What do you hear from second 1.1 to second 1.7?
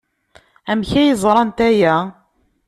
ẓrant